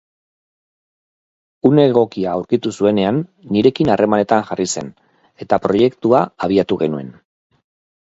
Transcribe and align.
Une 1.69 1.81
egokia 1.89 2.31
aurkitu 2.37 2.71
zuenean, 2.77 3.19
nirekin 3.57 3.91
harremanetan 3.95 4.47
jarri 4.47 4.65
zen 4.77 4.89
eta 5.47 5.61
proiektua 5.67 6.23
abiatu 6.47 6.79
genuen. 6.83 7.13